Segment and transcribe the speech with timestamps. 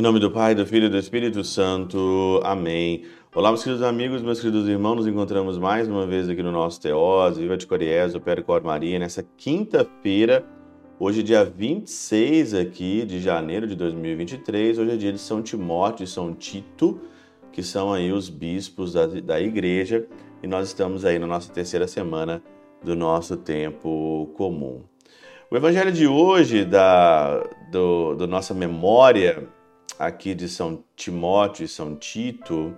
[0.00, 2.40] Em nome do Pai, do Filho e do Espírito Santo.
[2.42, 3.04] Amém.
[3.34, 6.80] Olá, meus queridos amigos, meus queridos irmãos, nos encontramos mais uma vez aqui no nosso
[6.80, 10.42] Teós, Viva de Coriés, o Cor Maria, nessa quinta-feira,
[10.98, 16.06] hoje dia 26 aqui de janeiro de 2023, hoje é dia de São Timóteo e
[16.06, 16.98] São Tito,
[17.52, 20.06] que são aí os bispos da, da igreja,
[20.42, 22.42] e nós estamos aí na nossa terceira semana
[22.82, 24.80] do nosso tempo comum.
[25.50, 29.59] O evangelho de hoje, da do, do nossa memória
[30.00, 32.74] aqui de São Timóteo e São Tito,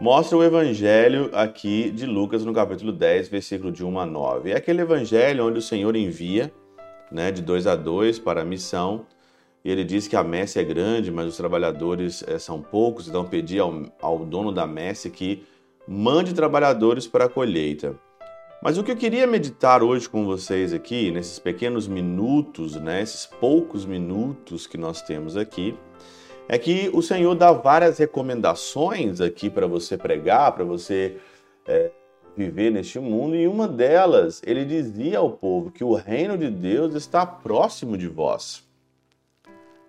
[0.00, 4.50] mostra o evangelho aqui de Lucas no capítulo 10, versículo de 1 a 9.
[4.50, 6.50] É aquele evangelho onde o Senhor envia,
[7.12, 9.06] né, de dois a dois para a missão,
[9.62, 13.26] e ele diz que a messe é grande, mas os trabalhadores é, são poucos, então
[13.26, 15.44] pedir ao, ao dono da messe que
[15.86, 17.94] mande trabalhadores para a colheita.
[18.62, 23.26] Mas o que eu queria meditar hoje com vocês aqui, nesses pequenos minutos, né, esses
[23.26, 25.76] poucos minutos que nós temos aqui,
[26.48, 31.16] é que o Senhor dá várias recomendações aqui para você pregar, para você
[31.66, 31.90] é,
[32.36, 36.94] viver neste mundo, e uma delas, ele dizia ao povo que o reino de Deus
[36.94, 38.62] está próximo de vós.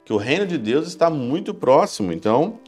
[0.06, 2.14] Que o reino de Deus está muito próximo.
[2.14, 2.60] Então,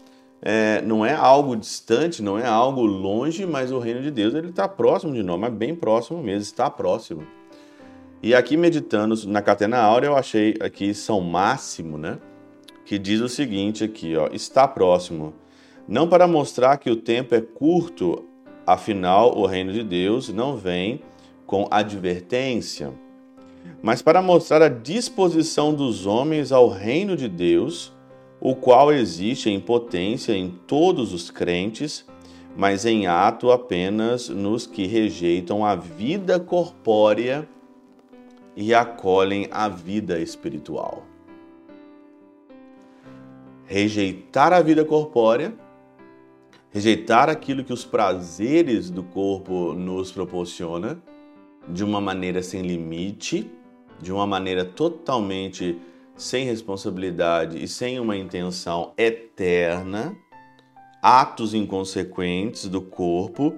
[0.41, 4.49] é, não é algo distante, não é algo longe, mas o reino de Deus ele
[4.49, 7.25] está próximo de nós, mas bem próximo mesmo, está próximo.
[8.21, 12.17] E aqui meditando na Catena Áurea, eu achei aqui São Máximo, né?
[12.88, 15.33] Que diz o seguinte aqui, ó, está próximo,
[15.85, 18.23] não para mostrar que o tempo é curto,
[18.66, 21.02] afinal o reino de Deus não vem
[21.45, 22.93] com advertência,
[23.81, 27.91] mas para mostrar a disposição dos homens ao reino de Deus,
[28.39, 32.05] o qual existe em potência em todos os crentes,
[32.55, 37.45] mas em ato apenas nos que rejeitam a vida corpórea
[38.55, 41.03] e acolhem a vida espiritual
[43.68, 45.54] rejeitar a vida corpórea,
[46.72, 51.02] rejeitar aquilo que os prazeres do corpo nos proporciona
[51.67, 53.52] de uma maneira sem limite,
[54.02, 55.77] de uma maneira totalmente
[56.16, 60.16] sem responsabilidade e sem uma intenção eterna,
[61.02, 63.54] atos inconsequentes do corpo,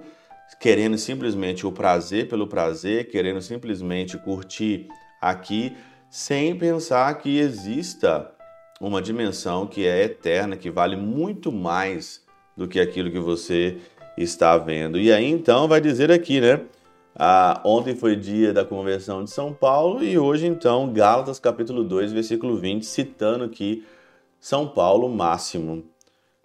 [0.60, 4.88] querendo simplesmente o prazer pelo prazer, querendo simplesmente curtir
[5.20, 5.76] aqui,
[6.10, 8.34] sem pensar que exista
[8.80, 12.24] uma dimensão que é eterna, que vale muito mais
[12.56, 13.76] do que aquilo que você
[14.16, 14.98] está vendo.
[14.98, 16.62] E aí então vai dizer aqui, né?
[17.14, 22.12] Ah, ontem foi dia da conversão de São Paulo e hoje então Gálatas capítulo 2,
[22.12, 23.84] versículo 20, citando aqui
[24.40, 25.84] São Paulo máximo.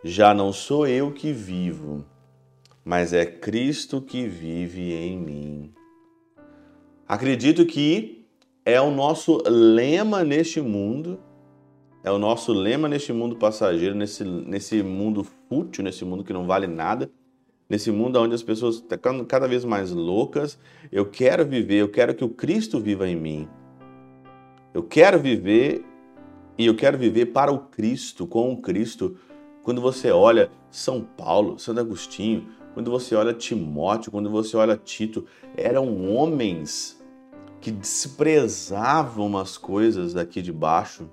[0.03, 2.03] Já não sou eu que vivo,
[2.83, 5.73] mas é Cristo que vive em mim.
[7.07, 8.25] Acredito que
[8.65, 11.19] é o nosso lema neste mundo
[12.05, 16.45] é o nosso lema neste mundo passageiro, nesse, nesse mundo fútil, nesse mundo que não
[16.45, 17.09] vale nada,
[17.67, 20.59] nesse mundo onde as pessoas estão cada vez mais loucas.
[20.91, 23.49] Eu quero viver, eu quero que o Cristo viva em mim.
[24.71, 25.83] Eu quero viver
[26.55, 29.17] e eu quero viver para o Cristo, com o Cristo.
[29.63, 35.25] Quando você olha São Paulo, Santo Agostinho, quando você olha Timóteo, quando você olha Tito,
[35.57, 37.03] eram homens
[37.59, 41.09] que desprezavam as coisas daqui de baixo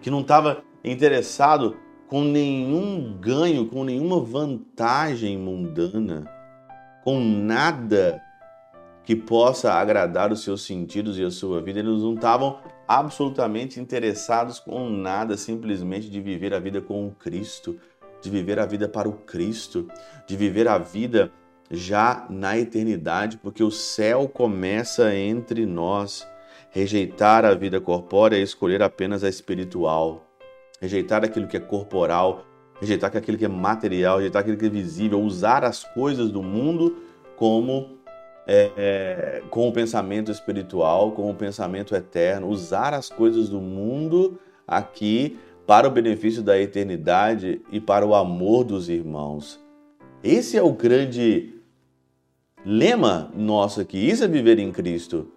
[0.00, 1.76] que não estava interessado
[2.08, 6.24] com nenhum ganho, com nenhuma vantagem mundana,
[7.04, 8.20] com nada
[9.04, 11.78] que possa agradar os seus sentidos e a sua vida.
[11.78, 17.78] Eles não estavam absolutamente interessados com nada, simplesmente de viver a vida com o Cristo,
[18.20, 19.88] de viver a vida para o Cristo,
[20.26, 21.32] de viver a vida
[21.70, 26.26] já na eternidade, porque o céu começa entre nós
[26.70, 30.24] rejeitar a vida corpórea e escolher apenas a espiritual,
[30.80, 32.44] rejeitar aquilo que é corporal,
[32.80, 36.96] rejeitar aquilo que é material, rejeitar aquilo que é visível, usar as coisas do mundo
[37.36, 37.98] como
[38.46, 44.38] é, é, com o pensamento espiritual, com o pensamento eterno, usar as coisas do mundo
[44.66, 49.60] aqui para o benefício da eternidade e para o amor dos irmãos.
[50.22, 51.54] Esse é o grande
[52.64, 55.30] lema nosso aqui, isso é viver em Cristo.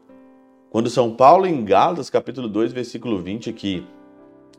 [0.73, 3.85] Quando São Paulo, em Gálatas, capítulo 2, versículo 20, aqui,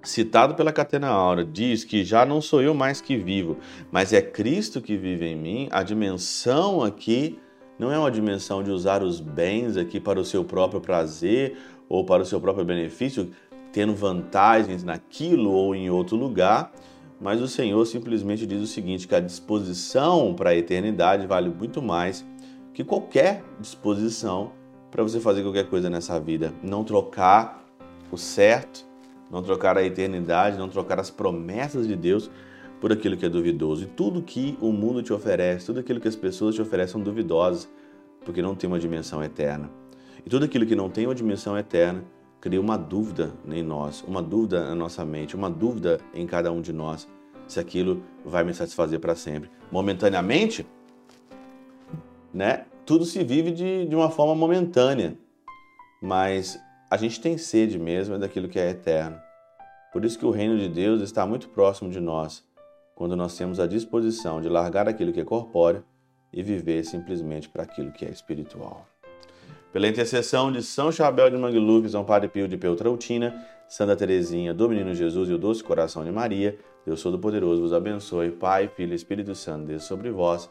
[0.01, 3.57] citado pela Catena Aura, diz que já não sou eu mais que vivo,
[3.91, 7.37] mas é Cristo que vive em mim, a dimensão aqui
[7.81, 11.59] não é uma dimensão de usar os bens aqui para o seu próprio prazer
[11.89, 13.33] ou para o seu próprio benefício,
[13.73, 16.73] tendo vantagens naquilo ou em outro lugar,
[17.21, 21.83] mas o Senhor simplesmente diz o seguinte: que a disposição para a eternidade vale muito
[21.83, 22.25] mais
[22.73, 24.53] que qualquer disposição
[24.95, 26.55] para você fazer qualquer coisa nessa vida.
[26.63, 27.67] Não trocar
[28.13, 28.87] o certo,
[29.29, 32.31] não trocar a eternidade, não trocar as promessas de Deus
[32.81, 33.83] por aquilo que é duvidoso.
[33.83, 37.01] E tudo que o mundo te oferece, tudo aquilo que as pessoas te oferecem são
[37.01, 37.69] duvidosas,
[38.25, 39.69] porque não tem uma dimensão eterna.
[40.25, 42.05] E tudo aquilo que não tem uma dimensão eterna
[42.41, 46.61] cria uma dúvida em nós, uma dúvida na nossa mente, uma dúvida em cada um
[46.61, 47.09] de nós,
[47.49, 49.51] se aquilo vai me satisfazer para sempre.
[49.73, 50.65] Momentaneamente,
[52.33, 52.67] né?
[52.87, 55.17] Tudo se vive de, de uma forma momentânea,
[56.03, 56.61] mas
[56.91, 59.19] a gente tem sede mesmo daquilo que é eterno.
[59.91, 62.45] Por isso que o reino de Deus está muito próximo de nós,
[62.95, 65.83] quando nós temos a disposição de largar aquilo que é corpóreo
[66.31, 68.87] e viver simplesmente para aquilo que é espiritual.
[69.73, 73.35] Pela intercessão de São Chabel de Mangluf, São Padre Pio de Peltrautina,
[73.67, 78.31] Santa Teresinha, do Menino Jesus e o Doce Coração de Maria, Deus Todo-Poderoso vos abençoe,
[78.31, 80.51] Pai, Filho e Espírito Santo, Deus sobre vós